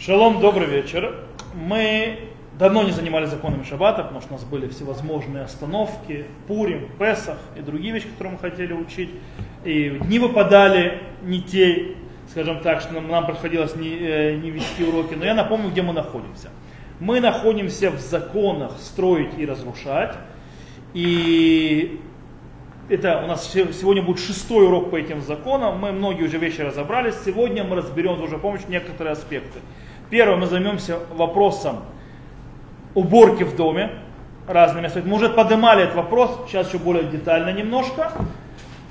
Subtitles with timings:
[0.00, 1.14] Шалом, добрый вечер.
[1.52, 2.20] Мы
[2.58, 7.60] давно не занимались законами шаббата, потому что у нас были всевозможные остановки, Пурим, Песах и
[7.60, 9.10] другие вещи, которые мы хотели учить.
[9.62, 11.96] И дни выпадали не те,
[12.30, 15.12] скажем так, что нам, нам приходилось не, э, не вести уроки.
[15.12, 16.48] Но я напомню, где мы находимся.
[16.98, 20.16] Мы находимся в законах строить и разрушать.
[20.94, 22.00] И
[22.88, 25.78] это у нас сегодня будет шестой урок по этим законам.
[25.78, 27.16] Мы многие уже вещи разобрались.
[27.22, 29.58] Сегодня мы разберем уже помощью некоторые аспекты.
[30.10, 31.84] Первое, мы займемся вопросом
[32.94, 33.90] уборки в доме
[34.48, 35.12] разными аспектами.
[35.12, 38.10] Мы уже поднимали этот вопрос, сейчас еще более детально немножко.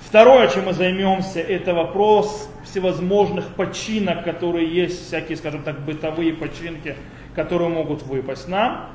[0.07, 6.95] Второе, чем мы займемся, это вопрос всевозможных починок, которые есть, всякие, скажем так, бытовые починки,
[7.35, 8.85] которые могут выпасть нам.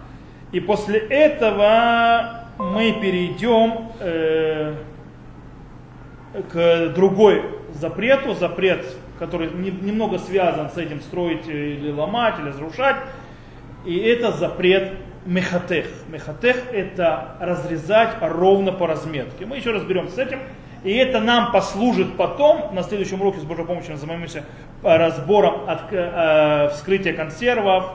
[0.50, 4.76] И после этого мы перейдем э,
[6.50, 7.42] к другой
[7.74, 8.86] запрету, запрет
[9.18, 12.96] который немного связан с этим строить или ломать, или разрушать.
[13.84, 14.92] И это запрет
[15.26, 15.86] мехатех.
[16.08, 19.46] Мехатех это разрезать ровно по разметке.
[19.46, 20.40] Мы еще разберемся с этим.
[20.82, 24.44] И это нам послужит потом, на следующем уроке с Божьей помощью мы займемся
[24.82, 27.86] разбором от, э, вскрытия консервов,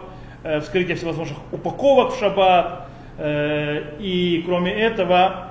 [0.43, 2.87] э, вскрытия всевозможных упаковок в шаббат.
[3.19, 5.49] Э, и кроме этого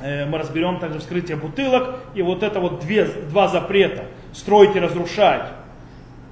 [0.00, 2.00] э, мы разберем также вскрытие бутылок.
[2.16, 5.46] И вот это вот две, два запрета– строить и разрушать,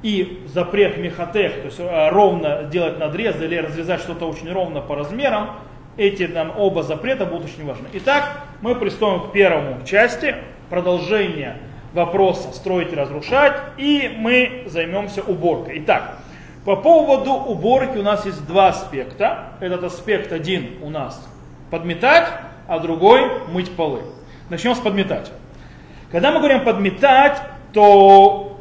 [0.03, 4.97] и запрет мехатех, то есть э, ровно делать надрезы или разрезать что-то очень ровно по
[4.97, 5.50] размерам,
[5.97, 7.86] эти нам оба запрета будут очень важны.
[7.92, 10.34] Итак, мы приступим к первому части,
[10.70, 11.59] продолжение
[11.92, 15.81] вопроса строить и разрушать, и мы займемся уборкой.
[15.84, 16.19] Итак,
[16.64, 19.55] по поводу уборки у нас есть два аспекта.
[19.61, 21.28] Этот аспект один у нас
[21.70, 22.28] подметать,
[22.69, 24.00] а другой мыть полы.
[24.48, 25.31] Начнем с подметать.
[26.11, 27.41] Когда мы говорим подметать,
[27.73, 28.61] то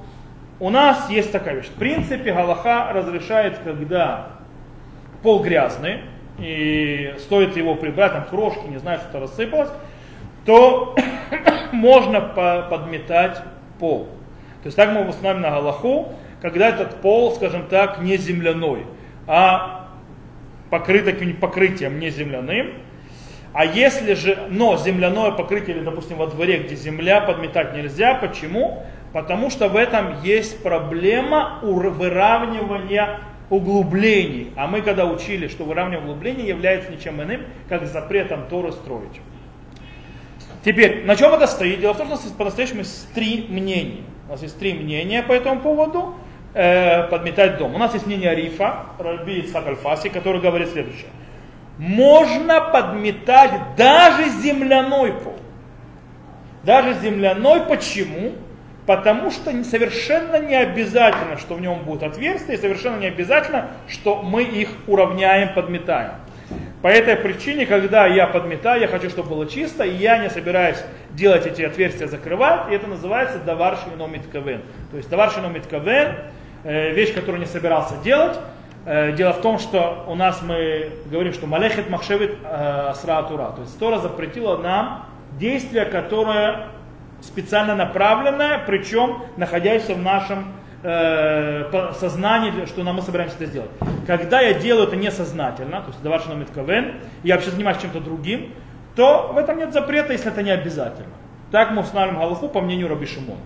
[0.59, 1.67] у нас есть такая вещь.
[1.67, 4.27] В принципе, Галаха разрешает, когда
[5.23, 6.01] пол грязный,
[6.39, 9.69] и стоит его прибрать, там крошки, не знаю, что-то рассыпалось,
[10.45, 10.95] то
[11.71, 12.21] можно
[12.69, 13.41] подметать
[13.79, 14.07] пол.
[14.63, 18.85] То есть так мы установим на Галаху, когда этот пол, скажем так, не земляной,
[19.27, 19.89] а
[20.69, 22.73] покрыт каким-нибудь покрытием не земляным.
[23.53, 28.15] А если же, но земляное покрытие, или, допустим, во дворе, где земля, подметать нельзя.
[28.15, 28.83] Почему?
[29.13, 34.53] Потому что в этом есть проблема выравнивания углублений.
[34.55, 39.19] А мы когда учили, что выравнивание углублений является ничем иным, как запретом Торы строить.
[40.63, 41.81] Теперь, на чем это стоит?
[41.81, 44.03] Дело в том, что у нас по-настоящему есть три мнения.
[44.27, 46.15] У нас есть три мнения по этому поводу.
[46.53, 47.75] Э, подметать дом.
[47.75, 51.09] У нас есть мнение Арифа, Раби Ицхак Альфаси, который говорит следующее.
[51.77, 55.37] Можно подметать даже земляной пол.
[56.63, 57.61] Даже земляной.
[57.61, 58.33] Почему?
[58.91, 64.21] Потому что совершенно не обязательно, что в нем будут отверстия, и совершенно не обязательно, что
[64.21, 66.15] мы их уравняем, подметаем.
[66.81, 70.83] По этой причине, когда я подметаю, я хочу, чтобы было чисто, и я не собираюсь
[71.11, 74.61] делать эти отверстия, закрывать, и это называется даварши номит кавен.
[74.91, 76.13] То есть даварши номит кавен,
[76.65, 78.37] э, вещь, которую не собирался делать.
[78.85, 83.53] Э, дело в том, что у нас мы говорим, что малехет махшевит э, асра тура.
[83.55, 85.05] То есть Тора запретила нам
[85.39, 86.67] действие, которое
[87.21, 90.45] специально направленная, причем находящаяся в нашем
[90.83, 93.69] э, сознании, что нам мы собираемся это сделать.
[94.07, 98.53] Когда я делаю это несознательно, то есть даваршина митковен, я вообще занимаюсь чем-то другим,
[98.95, 101.13] то в этом нет запрета, если это не обязательно.
[101.51, 103.37] Так мы устанавливаем Галаху по мнению Раби Шимон.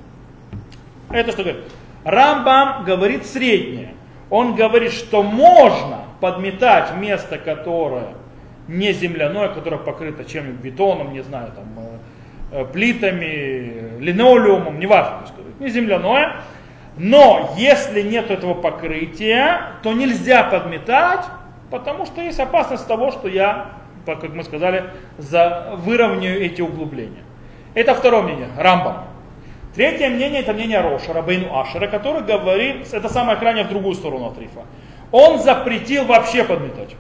[1.10, 1.64] Это что говорит?
[2.04, 3.94] Рамбам говорит среднее.
[4.30, 8.14] Он говорит, что можно подметать место, которое
[8.68, 11.95] не земляное, которое покрыто чем-нибудь бетоном, не знаю, там, Э,
[12.74, 15.22] плитами, линолеумом, неважно,
[15.60, 16.38] не земляное.
[16.98, 21.26] Но если нет этого покрытия, то нельзя подметать,
[21.70, 23.72] потому что есть опасность того, что я,
[24.06, 24.86] как мы сказали,
[25.18, 27.24] за, выровняю эти углубления.
[27.74, 29.04] Это второе мнение, Рамбам.
[29.76, 34.28] Третье мнение, это мнение Роша, Рабейну Ашера, который говорит, это самое крайнее в другую сторону
[34.28, 34.62] от рифа.
[35.12, 36.96] Он запретил вообще подметать.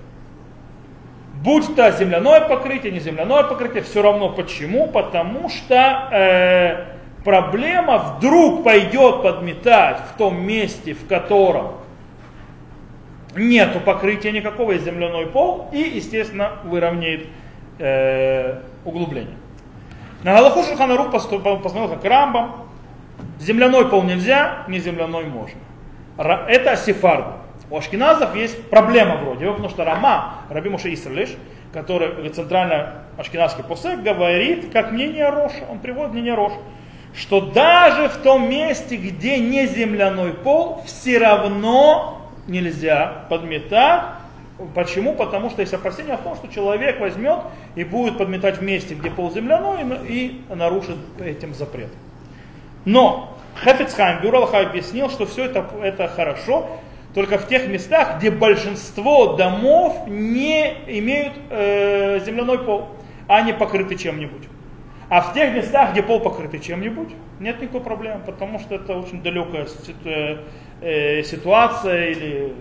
[1.45, 4.87] Будь то земляное покрытие, не земляное покрытие, все равно почему?
[4.87, 6.85] Потому что э,
[7.23, 11.73] проблема вдруг пойдет подметать в том месте, в котором
[13.35, 17.27] нету покрытия никакого, есть земляной пол, и, естественно, выровняет
[17.77, 19.37] э, углубление.
[20.23, 22.55] На Галаху Шуханарух посмотрел как Рамбам.
[23.39, 25.59] Земляной пол нельзя, не земляной можно.
[26.17, 27.44] Это сефарда.
[27.69, 31.29] У ашкеназов есть проблема вроде, потому что Рама, Раби Моше Исралиш,
[31.73, 36.57] который центрально ашкеназский посек, говорит, как мнение Роша, он приводит мнение Роша,
[37.15, 44.03] что даже в том месте, где не земляной пол, все равно нельзя подметать.
[44.73, 45.13] Почему?
[45.13, 47.39] Потому что есть опасение в том, что человек возьмет
[47.75, 51.89] и будет подметать в месте, где пол земляной, и нарушит этим запрет.
[52.85, 56.79] Но Хефицхайм Бюралха объяснил, что все это, это хорошо,
[57.15, 62.89] только в тех местах, где большинство домов не имеют э, земляной пол,
[63.27, 64.43] а не покрыты чем-нибудь.
[65.09, 67.09] А в тех местах, где пол покрытый чем-нибудь,
[67.39, 69.65] нет никакой проблемы, потому что это очень далекая
[70.03, 70.37] э,
[70.81, 72.53] э, ситуация или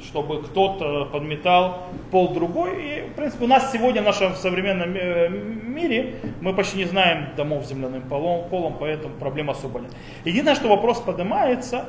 [0.00, 2.82] чтобы кто-то подметал пол другой.
[2.82, 7.28] И, в принципе, у нас сегодня в нашем современном э, мире мы почти не знаем
[7.36, 9.92] домов с земляным полом, полом поэтому проблем особо нет.
[10.24, 11.84] Единственное, что вопрос поднимается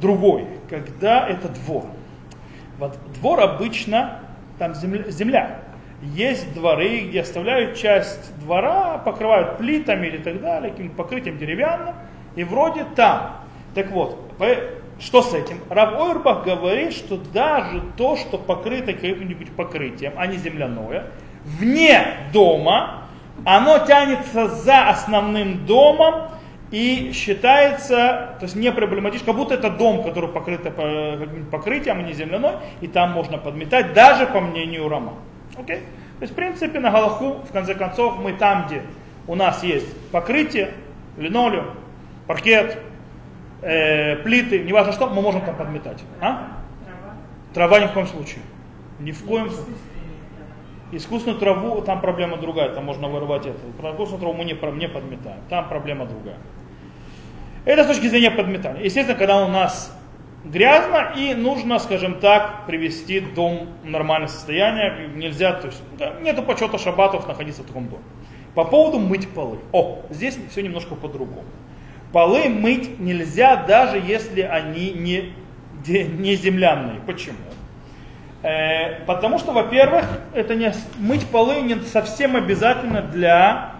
[0.00, 1.86] другой, когда это двор.
[2.78, 4.20] Вот двор обычно
[4.58, 5.58] там земля, земля.
[6.02, 11.94] Есть дворы, где оставляют часть двора, покрывают плитами или так далее, каким-то покрытием деревянным,
[12.34, 13.36] и вроде там.
[13.74, 14.32] Так вот,
[14.98, 15.60] что с этим?
[15.68, 21.06] Рав Ойрбах говорит, что даже то, что покрыто каким-нибудь покрытием, а не земляное,
[21.44, 23.04] вне дома,
[23.44, 26.30] оно тянется за основным домом
[26.72, 30.62] и считается, то есть не проблематично, как будто это дом, который покрыт
[31.50, 35.12] покрытием, а не земляной, и там можно подметать, даже по мнению Рома.
[35.54, 35.80] Okay?
[36.18, 38.82] То есть, в принципе, на Галаху, в конце концов, мы там, где
[39.26, 40.72] у нас есть покрытие,
[41.18, 41.66] линолеум,
[42.26, 42.78] паркет,
[43.60, 46.02] э, плиты, неважно что, мы можем там подметать.
[46.22, 46.56] А?
[47.52, 48.40] Трава ни в коем случае.
[48.98, 49.76] Ни в коем случае.
[50.92, 53.60] Искусственную траву, там проблема другая, там можно вырывать это.
[53.78, 56.36] Про искусственную траву мы не, не подметаем, там проблема другая.
[57.64, 58.82] Это с точки зрения подметания.
[58.82, 59.96] Естественно, когда у нас
[60.44, 65.08] грязно и нужно, скажем так, привести дом в нормальное состояние.
[65.14, 68.02] Нельзя, то есть да, нету почета шабатов находиться в таком доме.
[68.54, 69.58] По поводу мыть полы.
[69.72, 71.44] О, здесь все немножко по-другому.
[72.12, 75.32] Полы мыть нельзя, даже если они не,
[75.86, 77.00] не земляные.
[77.06, 77.38] Почему?
[78.42, 80.04] Э, потому что, во-первых,
[80.34, 83.76] это не, мыть полы не совсем обязательно для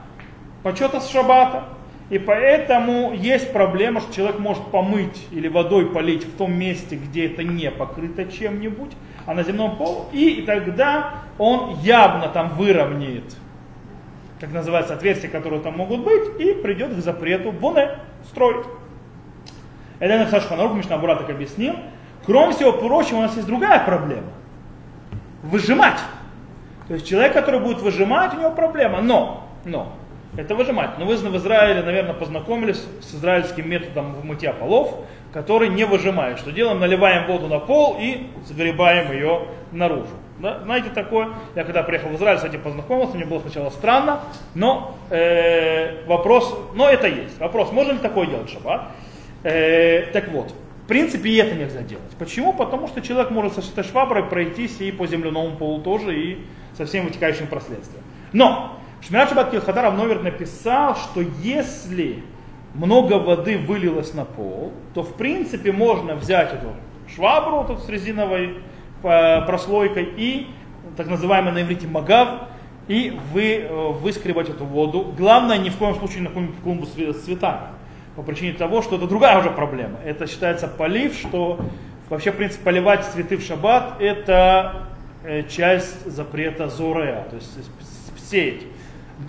[0.62, 1.64] почета шабата.
[2.10, 7.26] И поэтому есть проблема, что человек может помыть или водой полить в том месте, где
[7.26, 8.92] это не покрыто чем-нибудь,
[9.26, 13.36] а на земном полу, и тогда он явно там выровняет,
[14.40, 17.90] как называется, отверстия, которые там могут быть, и придет к запрету буне
[18.24, 18.66] строить.
[20.00, 21.76] Это Нахаш Ханарух Мишнабура так объяснил.
[22.26, 24.32] Кроме всего прочего, у нас есть другая проблема.
[25.44, 25.98] Выжимать.
[26.88, 29.00] То есть человек, который будет выжимать, у него проблема.
[29.00, 29.92] Но, но,
[30.36, 30.98] это выжимать.
[30.98, 36.38] Но вы в Израиле, наверное, познакомились с израильским методом мытья полов, который не выжимает.
[36.38, 36.80] Что делаем?
[36.80, 39.42] Наливаем воду на пол и загребаем ее
[39.72, 40.14] наружу.
[40.38, 40.60] Да?
[40.64, 41.28] Знаете такое?
[41.54, 44.20] Я когда приехал в Израиль, с этим познакомился, мне было сначала странно,
[44.54, 47.38] но э, вопрос, но это есть.
[47.38, 48.88] Вопрос, можно ли такое делать шаббат?
[49.44, 50.52] Э, так вот,
[50.84, 52.10] в принципе, и это нельзя делать.
[52.18, 52.52] Почему?
[52.52, 56.38] Потому что человек может со этой шваброй пройтись и по земляному полу тоже, и
[56.76, 58.04] со всеми вытекающими последствиями.
[58.32, 62.22] Но Шмират Шаббат Килхадаров Новер написал, что если
[62.74, 66.68] много воды вылилось на пол, то в принципе можно взять эту
[67.12, 68.58] швабру тут с резиновой
[69.02, 70.46] э, прослойкой и
[70.96, 72.28] так называемый на иврите магав,
[72.86, 75.12] и вы, э, выскребать эту воду.
[75.18, 77.68] Главное, ни в коем случае на какую-нибудь клумбу с цветами.
[78.14, 79.98] По причине того, что это другая уже проблема.
[80.04, 81.58] Это считается полив, что
[82.08, 84.86] вообще, в принципе, поливать цветы в шаббат это
[85.24, 87.58] э, часть запрета зорея, то есть
[88.30, 88.62] сеять.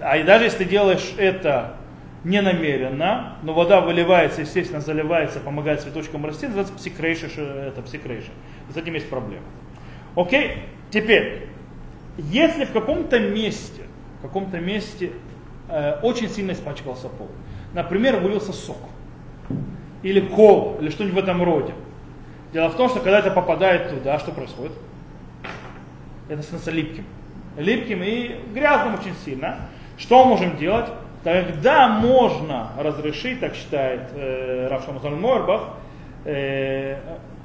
[0.02, 1.76] А и даже если делаешь это
[2.24, 8.32] не намеренно, но вода выливается, естественно, заливается, помогает цветочкам расти, называется псикрейши, это псикрейши.
[8.74, 9.44] С этим есть проблема.
[10.16, 11.50] Окей, теперь,
[12.18, 13.82] если в каком-то месте,
[14.20, 15.12] в каком-то месте
[15.70, 17.30] э, очень сильно испачкался пол,
[17.74, 18.78] например, вылился сок,
[20.02, 21.74] или кол, или что-нибудь в этом роде.
[22.54, 24.74] Дело в том, что когда это попадает туда, что происходит?
[26.30, 27.06] Это становится липким.
[27.58, 29.70] Липким и грязным очень сильно.
[29.98, 30.88] Что можем делать?
[31.24, 35.62] Тогда можно разрешить, так считает э, Рав Шамазон Морбах,
[36.26, 36.98] э,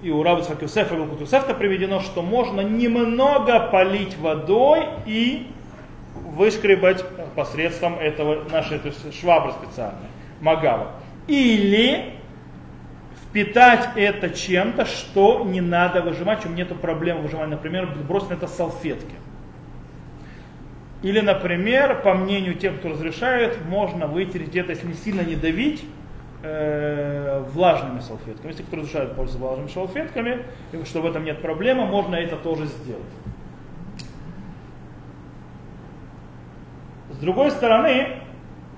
[0.02, 5.48] и у Раба Юсефа и Юсефа приведено, что можно немного полить водой и
[6.14, 10.08] выскребать посредством этого нашей то есть швабры специальной,
[10.40, 10.92] магава.
[11.26, 12.14] Или
[13.28, 17.50] впитать это чем-то, что не надо выжимать, чем нету проблем выжимания.
[17.50, 19.14] Например, бросить на это салфетки.
[21.02, 25.84] Или, например, по мнению тех, кто разрешает, можно вытереть это, если не сильно не давить,
[26.42, 28.50] э, влажными салфетками.
[28.50, 32.66] Если кто разрешает пользоваться влажными салфетками, и что в этом нет проблемы, можно это тоже
[32.66, 33.02] сделать.
[37.12, 38.20] С другой стороны,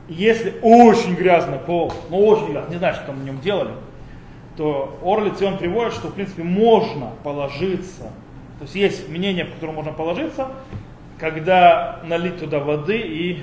[0.08, 3.72] если очень грязный пол, ну очень грязный, не знаю, что там на нем делали,
[4.56, 8.04] то Орли Цион приводит, что в принципе можно положиться,
[8.58, 10.48] то есть есть мнение, по которому можно положиться,
[11.20, 13.42] когда налить туда воды и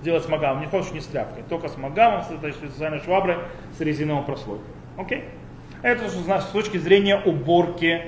[0.00, 0.60] сделать с магамом.
[0.60, 3.36] Не хочешь не с тряпкой, только с магамом, с этой специальной шваброй,
[3.76, 4.66] с резиновым прослойкой.
[4.96, 5.24] Окей?
[5.82, 8.06] Это что значит с точки зрения уборки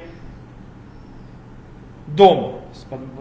[2.07, 2.61] дома.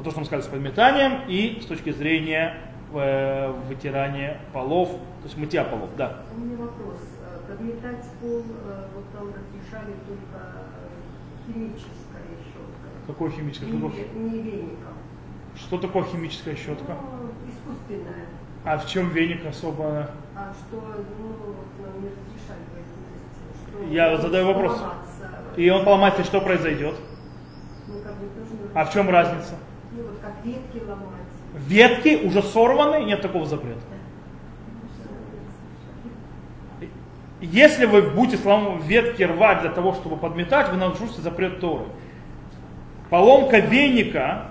[0.03, 2.57] То, что мы сказали, с подметанием и с точки зрения
[2.93, 6.17] э, вытирания полов, то есть мытья полов, да.
[6.35, 6.97] У меня вопрос.
[7.21, 10.43] Э, подметать пол, э, вот там разрешали только
[11.45, 12.89] химическая щетка.
[13.07, 13.71] Какое химическое?
[13.71, 14.99] Не, Что, не веником.
[15.57, 16.95] Что такое химическая щетка?
[16.95, 18.25] Ну, искусственная.
[18.65, 20.09] А в чем веник особо?
[20.35, 20.77] А что,
[21.19, 22.59] ну, вот не разрешали
[23.67, 24.77] что Я задаю вопрос.
[24.77, 25.09] сломаться.
[25.57, 26.95] И он поломается, что произойдет?
[27.87, 29.55] Ну, как бы тоже А в чем разница?
[29.91, 31.05] Ну, вот как ветки ломать.
[31.67, 33.79] Ветки уже сорваны, нет такого запрета.
[37.41, 41.85] Если вы будете слом- ветки рвать для того, чтобы подметать, вы нарушите запрет Торы.
[43.09, 44.47] Поломка веника,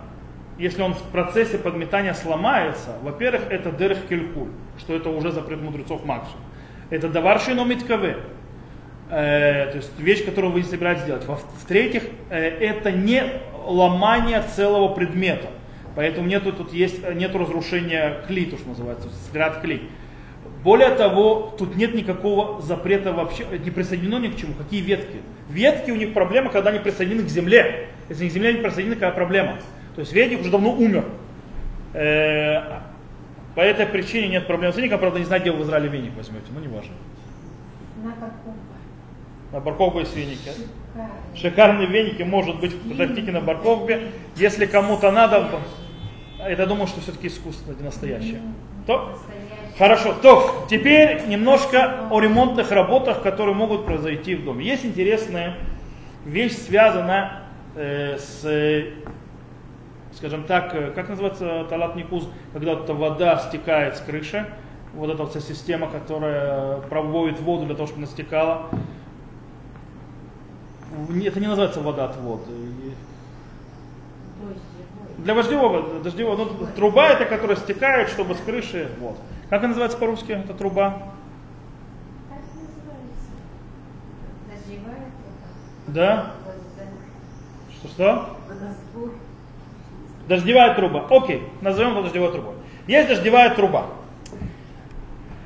[0.59, 6.05] если он в процессе подметания сломается, во-первых, это дерх келькуль, что это уже запрет мудрецов
[6.05, 6.43] максимум.
[6.91, 8.19] Это даварши но миткаве,
[9.11, 11.25] э, то есть вещь, которую вы не собираетесь делать.
[11.25, 13.23] В-третьих, э, это не
[13.67, 15.49] ломание целого предмета.
[15.95, 19.89] Поэтому нету, тут есть, нет разрушения кли, то, что называется, сград кли.
[20.65, 24.55] Более того, тут нет никакого запрета вообще, не присоединено ни к чему.
[24.55, 25.19] Какие ветки?
[25.49, 27.89] Ветки у них проблема, когда они присоединены к земле.
[28.09, 29.59] Если к земле не присоединены, какая проблема?
[29.99, 31.07] То есть веник уже давно умер.
[31.93, 32.83] Э,
[33.57, 36.17] По этой причине нет проблем с веником, правда не знаю, где вы в Израиле веник
[36.17, 36.93] возьмете, но не важно.
[38.05, 38.55] На каком?
[39.51, 40.51] На барковку есть веники.
[40.51, 41.11] Шикарно.
[41.35, 44.03] Шикарные веники может быть Антарктике на барковке.
[44.37, 45.49] Если кому-то надо,
[46.39, 48.41] это думаю, что все-таки искусственно, не настоящее.
[48.87, 49.19] То,
[49.79, 54.65] хорошо, то теперь немножко о ремонтных работах, которые могут произойти в доме.
[54.65, 55.57] Есть интересная
[56.25, 57.43] вещь, связанная
[57.75, 58.45] э, с,
[60.19, 64.53] скажем так, э, как называется талат никуз, когда вот эта вода стекает с крыши,
[64.95, 68.67] вот эта вся система, которая проводит воду для того, чтобы она стекала.
[71.25, 71.79] Это не называется.
[71.79, 72.95] И-
[74.41, 75.17] Дождевой.
[75.19, 79.17] Для дождевого, дождевого, ну, труба это, которая стекает, чтобы с крыши, вот.
[79.51, 80.91] Как она называется по-русски, эта труба?
[82.29, 83.31] Как называется?
[84.49, 85.87] Дождевая труба.
[85.87, 86.33] Да?
[87.81, 88.37] Что-что?
[88.49, 89.15] Водосбор.
[90.29, 91.07] Дождевая труба.
[91.11, 92.55] Окей, назовем это дождевой трубой.
[92.87, 93.87] Есть дождевая труба.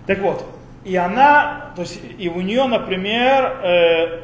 [0.06, 0.44] Так вот,
[0.84, 4.20] и она, то есть, и у нее, например, э,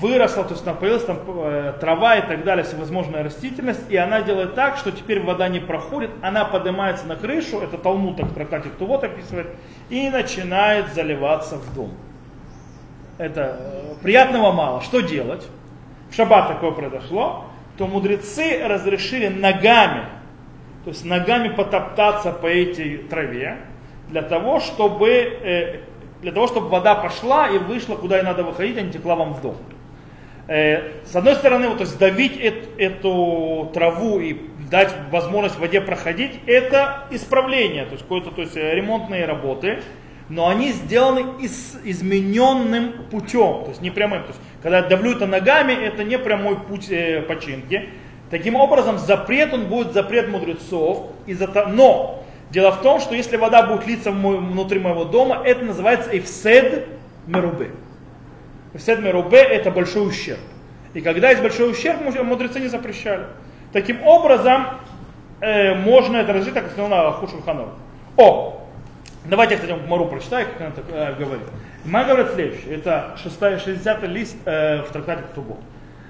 [0.00, 4.22] выросла, то есть там появилась там э, трава и так далее, всевозможная растительность, и она
[4.22, 8.34] делает так, что теперь вода не проходит, она поднимается на крышу, это Талмуд так в
[8.34, 9.48] трактате Тувот описывает,
[9.90, 11.90] и начинает заливаться в дом.
[13.18, 14.80] Это э, приятного мало.
[14.80, 15.46] Что делать?
[16.10, 17.44] В шаббат такое произошло,
[17.76, 20.04] то мудрецы разрешили ногами,
[20.84, 23.58] то есть ногами потоптаться по этой траве,
[24.08, 25.80] для того, чтобы, э,
[26.22, 29.34] для того, чтобы вода пошла и вышла, куда ей надо выходить, а не текла вам
[29.34, 29.56] в дом.
[30.48, 34.36] Э, с одной стороны, вот, то есть давить эт- эту траву и
[34.70, 39.80] дать возможность воде проходить, это исправление, то есть какое-то, то есть э, ремонтные работы,
[40.28, 44.22] но они сделаны из, измененным путем, то есть не прямым.
[44.22, 47.88] То есть, когда я давлю это ногами, это не прямой путь э, починки.
[48.32, 51.06] Таким образом, запрет, он будет запрет мудрецов,
[51.68, 56.88] но дело в том, что если вода будет литься внутри моего дома, это называется эфсед
[57.28, 57.70] мерубе.
[58.74, 60.40] Эфсед мерубе это большой ущерб.
[60.94, 63.26] И когда есть большой ущерб, мудрецы не запрещали.
[63.72, 64.66] Таким образом,
[65.40, 67.68] э, можно это разжить, так сказано Хушин Ханов.
[68.16, 68.65] О,
[69.28, 71.46] Давайте я, кстати, Мару прочитаю, как она так э, говорит.
[71.84, 75.56] Ма говорит следующее, это 60 лист э, в трактате Ктубо.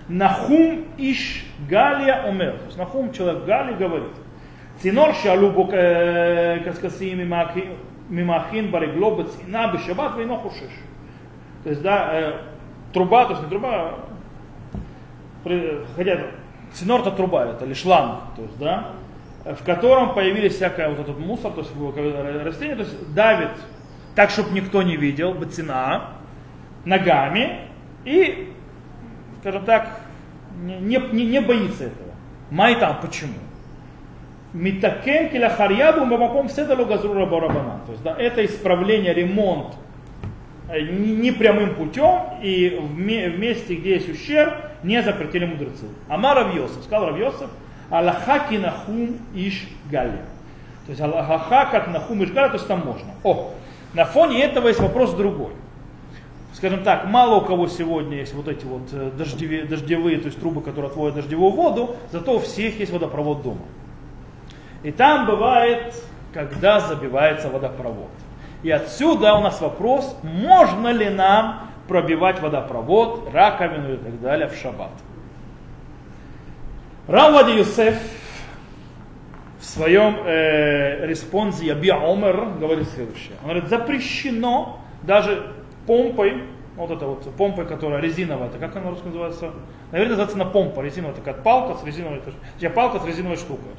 [0.08, 2.52] Нахум иш галия умер.
[2.58, 4.12] То есть Нахум, человек Гали, говорит.
[4.80, 7.18] Цинор шалу бо э, каскасим
[8.08, 10.70] мимахин барегло бацина бешабат вейно хушиш.
[11.64, 12.32] То есть, да, э,
[12.92, 13.98] труба, то есть не труба, а
[15.42, 16.26] при, хотя
[16.72, 18.92] цинор это труба, это лишь шланг, то есть, да,
[19.54, 21.72] в котором появились всякое вот этот мусор, то есть
[22.44, 23.50] растение, то есть давит
[24.16, 26.10] так, чтобы никто не видел, бацина,
[26.84, 27.60] ногами
[28.04, 28.52] и,
[29.40, 30.00] скажем так,
[30.60, 32.10] не, не, не боится этого.
[32.50, 33.34] Майтам, почему?
[34.52, 37.80] Митакен килахарьябу мамаком седалу газрура барабана.
[37.86, 39.74] То есть, да, это исправление, ремонт
[40.70, 45.86] э, не прямым путем и в ме- в месте, где есть ущерб, не запретили мудрецы.
[46.08, 47.50] Амар Равьосов, сказал Равьосов,
[47.90, 50.24] Аллаха кинахум иш галия.
[50.86, 53.08] То есть Аллаха как нахум иш галия, то есть там можно.
[53.22, 53.52] О,
[53.94, 55.52] на фоне этого есть вопрос другой.
[56.52, 60.40] скажем так, мало у кого сегодня есть вот эти вот э, дождевые, дождевые, то есть
[60.40, 63.60] трубы, которые отводят дождевую воду, зато у всех есть водопровод дома.
[64.82, 65.94] И там бывает,
[66.32, 68.10] когда забивается водопровод.
[68.62, 74.54] И отсюда у нас вопрос, можно ли нам пробивать водопровод, раковину и так далее в
[74.56, 74.90] шаббат.
[77.08, 77.96] Равади Юсеф
[79.60, 83.34] в своем э, респонсе Яби Омер говорит следующее.
[83.42, 85.52] Он говорит, запрещено даже
[85.86, 86.42] помпой,
[86.76, 89.52] вот это вот помпой, которая резиновая, это как она на русском называется?
[89.92, 92.20] Наверное, называется на помпа, резиновая, такая палка с резиновой,
[92.54, 93.70] точнее, палка с резиновой штукой.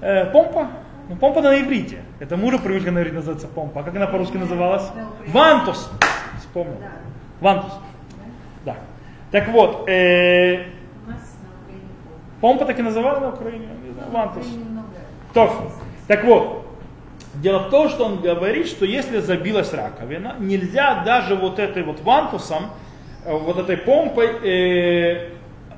[0.00, 0.68] Э, помпа,
[1.08, 4.08] ну помпа на иврите, это мы уже привыкли на иврите называется помпа, а как она
[4.08, 4.90] по-русски называлась?
[5.28, 5.88] Вантус,
[6.40, 6.80] вспомнил.
[7.40, 7.72] Вантус,
[8.64, 8.76] да.
[9.30, 10.64] Так вот, э,
[12.44, 14.46] помпа так и называли на Украине, не знаю, Вантус.
[16.06, 16.60] Так вот,
[17.36, 22.00] Дело в том, что он говорит, что если забилась раковина, нельзя даже вот этой вот
[22.02, 22.66] вантусом,
[23.24, 25.30] э, вот этой помпой, э,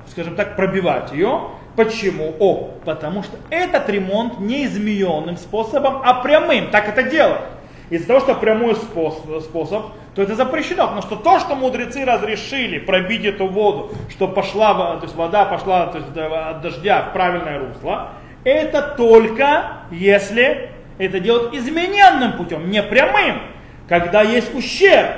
[0.07, 1.49] скажем так, пробивать ее.
[1.75, 2.35] Почему?
[2.39, 6.69] О, потому что этот ремонт не измененным способом, а прямым.
[6.69, 7.41] Так это делать.
[7.89, 9.85] Из-за того, что прямой способ, способ,
[10.17, 10.85] то это запрещено.
[10.85, 15.85] Потому что то, что мудрецы разрешили пробить эту воду, что пошла, то есть вода пошла
[15.85, 22.81] то есть, от дождя в правильное русло, это только если это делать измененным путем, не
[22.81, 23.43] прямым,
[23.87, 25.11] когда есть ущерб.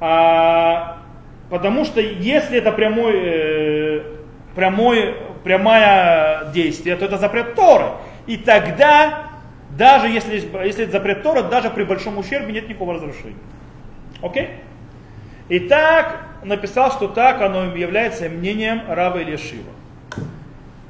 [0.00, 1.00] А,
[1.50, 4.02] потому что если это прямой, э,
[4.54, 7.84] прямой, прямое действие, то это запрет Торы.
[8.26, 9.24] И тогда,
[9.76, 13.36] даже если, если это запрет Торы, даже при большом ущербе нет никакого разрушения.
[14.22, 14.50] Окей?
[15.48, 19.70] Итак, написал, что так оно является мнением Рава или Шива.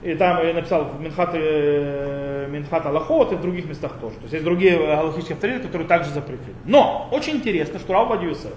[0.02, 4.16] И там я написал в Минхат, э, Минхат Аллахот и в других местах тоже.
[4.16, 6.54] То есть есть другие аллахические авторитеты, которые также запретили.
[6.64, 8.52] Но очень интересно, что Рав Юсеф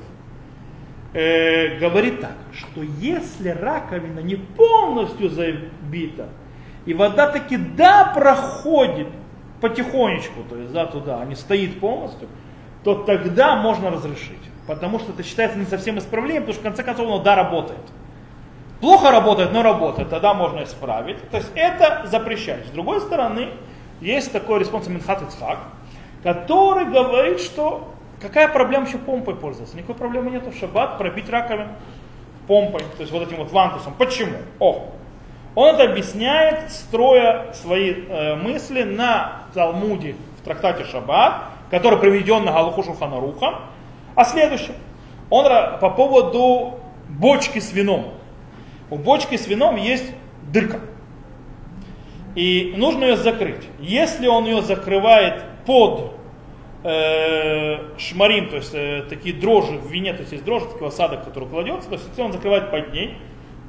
[1.13, 6.29] э, говорит так, что если раковина не полностью забита,
[6.87, 9.07] и вода таки да проходит
[9.61, 12.27] потихонечку, то есть да туда, а не стоит полностью,
[12.83, 14.37] то тогда можно разрешить.
[14.67, 17.79] Потому что это считается не совсем исправлением, потому что в конце концов оно да работает.
[18.81, 21.17] Плохо работает, но работает, тогда можно исправить.
[21.29, 22.65] То есть это запрещать.
[22.67, 23.49] С другой стороны,
[24.01, 25.59] есть такой респонс Минхат Ицхак,
[26.23, 29.77] который говорит, что какая проблема еще помпой пользоваться?
[29.77, 31.69] Никакой проблемы нет в шаббат пробить раковину
[32.47, 33.93] помпой, то есть вот этим вот вантусом.
[33.97, 34.37] Почему?
[34.59, 34.91] О,
[35.55, 42.51] он это объясняет, строя свои э, мысли на Талмуде в трактате Шаббат, который приведен на
[42.51, 43.59] Галуху Шуханаруха.
[44.15, 44.75] А следующее,
[45.29, 45.45] он
[45.79, 48.13] по поводу бочки с вином.
[48.89, 50.11] У бочки с вином есть
[50.51, 50.79] дырка.
[52.35, 53.67] И нужно ее закрыть.
[53.79, 56.13] Если он ее закрывает под
[56.83, 61.23] э, шмарим, то есть э, такие дрожжи в вине, то есть есть дрожжи, такой осадок,
[61.23, 63.17] который кладется, то есть если он закрывает под ней,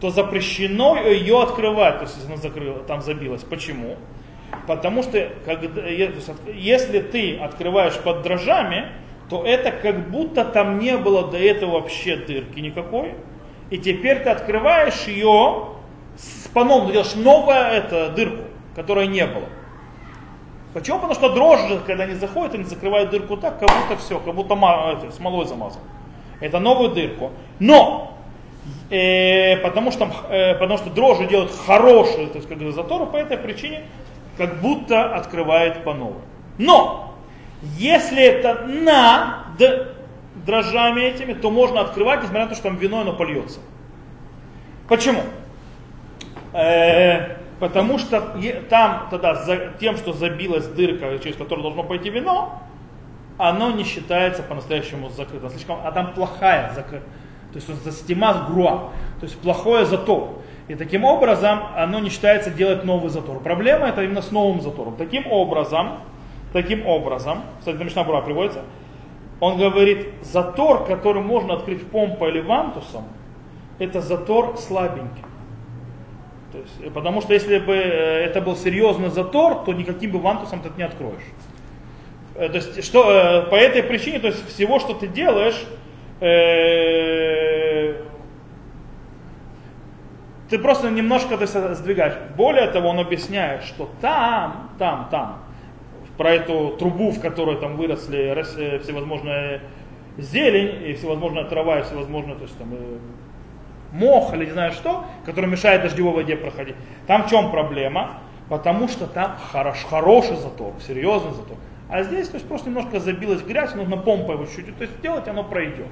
[0.00, 3.42] то запрещено ее открывать, то есть если она закрыла, там забилась.
[3.42, 3.96] Почему?
[4.66, 8.88] Потому что когда, если ты открываешь под дрожжами,
[9.28, 13.14] то это как будто там не было до этого вообще дырки никакой
[13.70, 15.76] и теперь ты открываешь ее
[16.86, 19.44] ты делаешь новую это, дырку, которой не было.
[20.72, 20.98] Почему?
[20.98, 24.54] Потому что дрожжи, когда они заходят, они закрывают дырку так, как будто все, как будто
[24.54, 25.80] это, смолой замазан.
[26.40, 27.30] Это новую дырку.
[27.58, 28.14] Но,
[28.90, 33.38] э, потому, что, э, потому что дрожжи делают хорошие, то есть как заторы, по этой
[33.38, 33.84] причине,
[34.36, 36.22] как будто открывает по новой.
[36.58, 37.05] Но,
[37.62, 39.44] если это на
[40.44, 43.60] дрожжами этими, то можно открывать, несмотря на то, что там вино оно польется.
[44.88, 45.22] Почему?
[46.52, 48.38] Э, потому что
[48.68, 52.62] там тогда за, тем, что забилась дырка, через которую должно пойти вино,
[53.38, 55.50] оно не считается по-настоящему закрытым.
[55.50, 57.04] Слишком, а там плохая закрыта.
[57.52, 58.90] То есть застима груа.
[59.20, 60.42] То есть плохое затор.
[60.68, 63.40] И таким образом оно не считается делать новый затор.
[63.40, 64.96] Проблема это именно с новым затором.
[64.96, 66.00] Таким образом,
[66.56, 68.62] таким образом, кстати, Мишна Бура приводится,
[69.40, 73.04] он говорит, затор, который можно открыть помпой или вантусом,
[73.78, 75.22] это затор слабенький.
[76.52, 80.18] То есть, э, потому что если бы э, это был серьезный затор, то никаким бы
[80.18, 81.28] вантусом ты это не откроешь.
[82.36, 85.62] Э, то есть, что, по этой причине, то есть всего, что ты делаешь,
[86.20, 88.02] э,
[90.48, 92.14] ты просто немножко то есть, сдвигаешь.
[92.34, 95.42] Более того, он объясняет, что там, там, там,
[96.16, 99.60] про эту трубу, в которой там выросли э, всевозможные
[100.16, 102.98] зелень и всевозможная трава и всевозможная, то есть там э,
[103.92, 106.76] мох или не знаю что, который мешает дождевой воде проходить.
[107.06, 108.18] Там в чем проблема?
[108.48, 111.56] Потому что там хорош, хороший затор, серьезный затор.
[111.88, 115.28] А здесь то есть, просто немножко забилась грязь, нужно помпой его чуть-чуть то есть, сделать,
[115.28, 115.86] оно пройдет.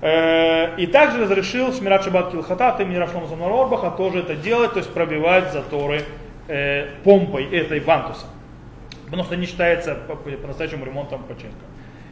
[0.00, 4.78] Э, И также разрешил Шмират Шабат Килхата, ты мне Рашлом Орбаха тоже это делать, то
[4.78, 6.02] есть пробивать заторы
[7.04, 8.24] помпой этой вантуса.
[9.10, 11.56] Потому что не считается по- по- по-настоящему ремонтом починка.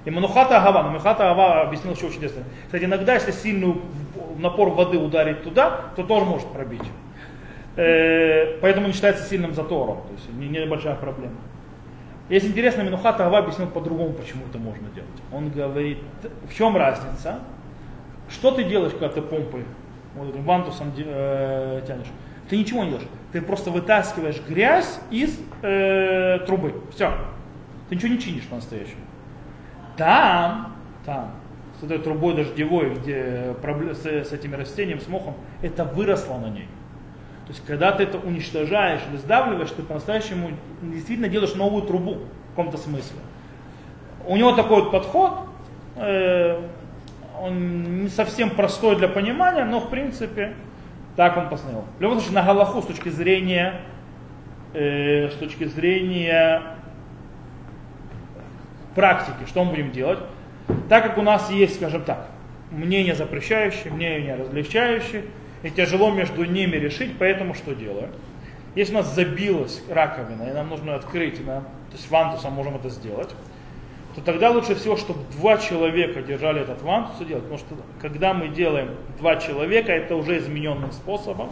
[0.04, 2.42] И Манухата Агава, Манухата Агава объяснил еще интересно.
[2.66, 3.74] Кстати, иногда, если сильный
[4.38, 6.82] напор воды ударить туда, то тоже может пробить.
[7.76, 11.34] Э, Поэтому не считается сильным затором, то есть не- небольшая проблема.
[12.28, 15.10] Есть интересно, Минухат Ава объяснил по-другому, почему это можно делать.
[15.32, 15.98] Он говорит,
[16.48, 17.40] в чем разница?
[18.30, 19.64] Что ты делаешь, когда ты помпой,
[20.16, 22.08] вот этим вантусом э, тянешь?
[22.48, 23.08] Ты ничего не делаешь.
[23.32, 26.74] Ты просто вытаскиваешь грязь из э, трубы.
[26.94, 27.12] Все.
[27.88, 29.00] Ты ничего не чинишь по-настоящему.
[29.96, 31.32] Там, там,
[31.80, 36.48] с этой трубой дождевой, где пробле- с, с этими растением, с мохом, это выросло на
[36.48, 36.68] ней.
[37.46, 40.50] То есть, когда ты это уничтожаешь или сдавливаешь, ты по-настоящему
[40.82, 43.18] действительно делаешь новую трубу в каком-то смысле.
[44.26, 45.38] У него такой вот подход,
[45.96, 46.60] э,
[47.40, 50.54] он не совсем простой для понимания, но в принципе
[51.16, 51.84] так он посмотрел.
[51.98, 53.80] В любом случае, на Галаху с точки зрения,
[54.74, 56.62] э, с точки зрения
[58.94, 60.18] практики, что мы будем делать,
[60.88, 62.28] так как у нас есть, скажем так,
[62.70, 65.24] мнение запрещающее, мнение различающее,
[65.62, 68.10] и тяжело между ними решить, поэтому что делаю?
[68.74, 72.90] Если у нас забилась раковина, и нам нужно открыть, нам- то есть вантусом можем это
[72.90, 73.34] сделать,
[74.16, 77.44] то тогда лучше всего, чтобы два человека держали этот вантус и делать.
[77.44, 81.50] Потому что когда мы делаем два человека, это уже измененным способом.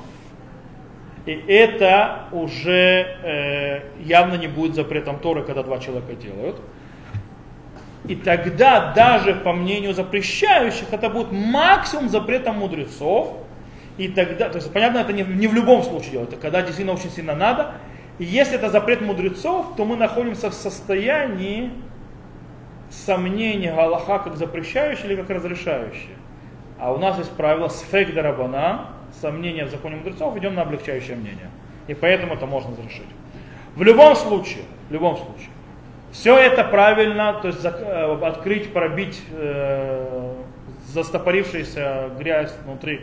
[1.26, 6.56] И это уже э, явно не будет запретом Торы, когда два человека делают.
[8.08, 13.36] И тогда даже по мнению запрещающих это будет максимум запретом мудрецов.
[13.98, 16.94] И тогда, то есть понятно, это не, не в любом случае делать, это когда действительно
[16.94, 17.72] очень сильно надо.
[18.18, 21.70] И если это запрет мудрецов, то мы находимся в состоянии
[23.04, 26.16] сомнения Галаха как запрещающий или как разрешающий.
[26.78, 28.88] А у нас есть правило сфек дарабана,
[29.20, 31.50] сомнения в законе мудрецов, идем на облегчающее мнение.
[31.86, 33.08] И поэтому это можно разрешить.
[33.76, 35.48] В любом случае, в любом случае,
[36.12, 40.34] все это правильно, то есть э, открыть, пробить э,
[40.86, 43.00] застопорившаяся грязь внутри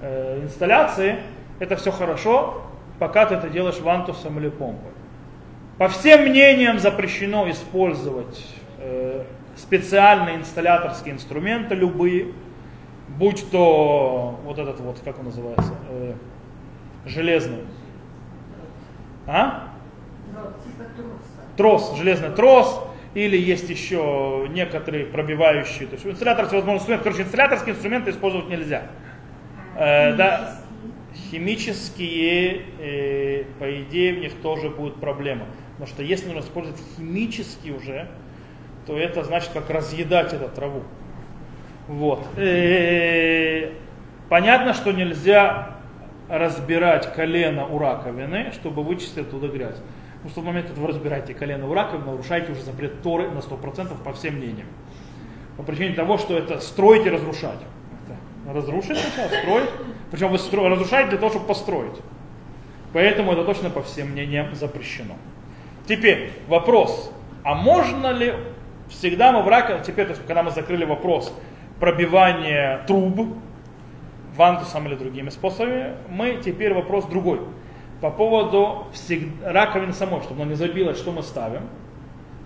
[0.00, 1.16] э, инсталляции,
[1.58, 2.62] это все хорошо,
[2.98, 4.92] пока ты это делаешь вантусом или помпой.
[5.76, 8.46] По всем мнениям запрещено использовать
[9.56, 12.32] специальные инсталляторские инструменты любые,
[13.08, 16.14] будь то вот этот вот, как он называется, э,
[17.06, 17.64] железный.
[19.26, 19.72] А?
[21.56, 22.82] Трос, железный трос,
[23.14, 28.82] или есть еще некоторые пробивающие, то есть инсталлятор всевозможных инструментов, короче, инсталляторские инструменты использовать нельзя.
[29.76, 30.60] Э, да,
[31.30, 35.46] химические, э, по идее, в них тоже будет проблема.
[35.72, 38.08] Потому что если нужно использовать химические уже,
[38.86, 40.82] то это значит как разъедать эту траву.
[41.88, 42.24] Вот.
[42.36, 43.70] Э,
[44.28, 45.76] Понятно, что нельзя
[46.28, 49.76] разбирать колено у раковины, чтобы вычистить оттуда грязь.
[50.14, 53.38] Потому что в момент, когда вы разбираете колено у раковины, нарушаете уже запрет Торы на
[53.38, 54.66] 100% по всем мнениям.
[55.56, 57.60] По причине того, что это строить и разрушать.
[58.04, 59.70] Это разрушить сначала, строить.
[60.10, 61.96] Причем вы стро- разрушаете для того, чтобы построить.
[62.92, 65.14] Поэтому это точно по всем мнениям запрещено.
[65.86, 67.12] Теперь вопрос,
[67.44, 68.34] а можно ли
[68.88, 71.32] всегда мы в раковине, теперь, то есть, когда мы закрыли вопрос
[71.80, 73.36] пробивания труб,
[74.36, 77.40] вантусом или другими способами, мы теперь вопрос другой.
[78.00, 81.62] По поводу всег- раковины самой, чтобы она не забилась, что мы ставим.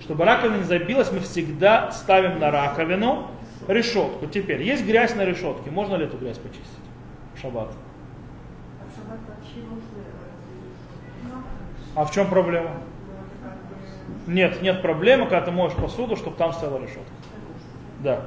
[0.00, 3.28] Чтобы раковина не забилась, мы всегда ставим на раковину
[3.68, 4.26] решетку.
[4.26, 6.66] Теперь, есть грязь на решетке, можно ли эту грязь почистить
[7.34, 7.72] в шаббат?
[8.80, 8.84] А
[11.26, 11.98] в.
[11.98, 12.70] А в чем проблема?
[12.70, 13.74] Ну, это как бы
[14.26, 17.12] Нет, нет проблемы, когда ты моешь посуду, чтобы там стояла решетка.
[18.00, 18.26] Да.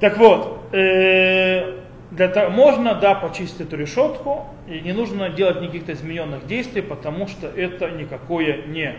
[0.00, 5.88] Так вот, э, для того, можно, да, почистить эту решетку, и не нужно делать никаких
[5.88, 8.94] измененных действий, потому что это никакое не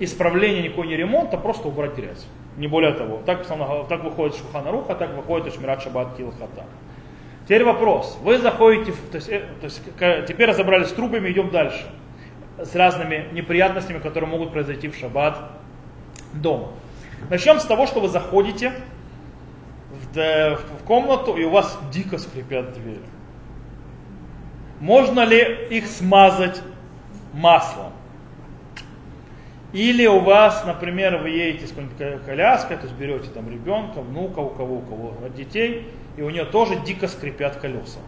[0.00, 2.26] исправление, никакой не ремонт, а просто убрать грязь.
[2.56, 3.22] Не более того.
[3.24, 3.46] Так,
[3.88, 6.64] так выходит Шухана Руха, так выходит Шмират Шаббат Килхата.
[7.44, 8.18] Теперь вопрос.
[8.22, 9.82] Вы заходите, то есть, э, то есть
[10.28, 11.86] теперь разобрались с трубами, идем дальше.
[12.58, 15.38] С разными неприятностями, которые могут произойти в шаббат
[16.34, 16.68] дома.
[17.30, 18.72] Начнем с того, что вы заходите
[20.14, 23.00] в, в комнату, и у вас дико скрипят двери.
[24.80, 26.60] Можно ли их смазать
[27.32, 27.92] маслом?
[29.72, 34.02] Или у вас, например, вы едете с какой-нибудь ко- коляской, то есть берете там ребенка,
[34.02, 38.00] внука, у кого, у кого детей, и у нее тоже дико скрипят колеса.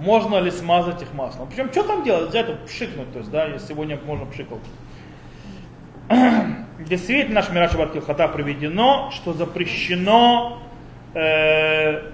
[0.00, 1.48] Можно ли смазать их маслом?
[1.48, 2.30] Причем, что там делать?
[2.30, 4.58] Взять, пшикнуть, то есть, да, сегодня можно пшикать.
[6.78, 10.58] Действительно, наш Мираж Хата приведено, что запрещено
[11.12, 12.10] э,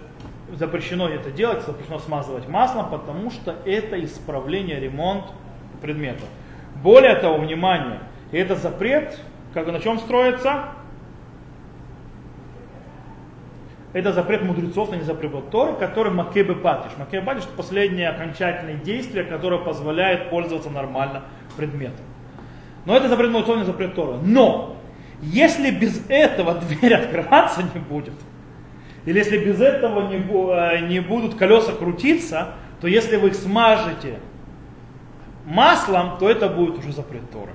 [0.54, 5.24] запрещено это делать, запрещено смазывать маслом, потому что это исправление, ремонт
[5.80, 6.24] предмета.
[6.82, 8.00] Более того, внимание,
[8.32, 9.18] это запрет,
[9.54, 10.64] как на чем строится?
[13.96, 16.92] Это запрет мудрецов, а не запрет Торы, который макебе патиш.
[16.98, 21.22] Макебе патиш это последнее окончательное действие, которое позволяет пользоваться нормально
[21.56, 22.04] предметом.
[22.84, 24.18] Но это запрет мудрецов, а не запрет Торы.
[24.22, 24.76] Но,
[25.22, 28.12] если без этого дверь открываться не будет,
[29.06, 32.48] или если без этого не, э, не будут колеса крутиться,
[32.82, 34.18] то если вы их смажете
[35.46, 37.52] маслом, то это будет уже запрет Тора.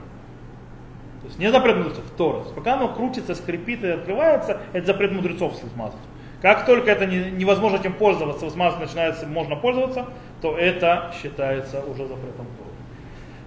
[1.21, 2.39] То есть не запрет мудрецов, Тора.
[2.55, 5.99] Пока оно крутится, скрипит и открывается, это запрет мудрецов смазать.
[6.41, 10.07] Как только это невозможно этим пользоваться, смазать начинается, можно пользоваться,
[10.41, 12.71] то это считается уже запретом Торы.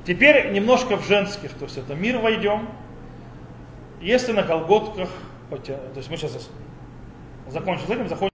[0.06, 2.68] Теперь немножко в женских, то есть это мир войдем.
[4.00, 5.08] Если на колготках,
[5.50, 6.48] то есть мы сейчас
[7.48, 8.14] закончим с этим, заходим